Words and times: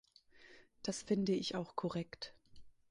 Das 0.81 1.03
finde 1.03 1.33
ich 1.33 1.53
auch 1.53 1.75
korrekt. 1.75 2.33